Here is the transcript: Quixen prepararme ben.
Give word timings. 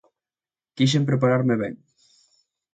Quixen 0.81 1.05
prepararme 1.11 1.55
ben. 1.63 1.73